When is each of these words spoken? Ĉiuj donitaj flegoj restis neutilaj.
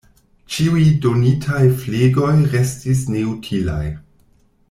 Ĉiuj 0.53 0.85
donitaj 1.03 1.59
flegoj 1.83 2.31
restis 2.55 3.05
neutilaj. 3.17 3.85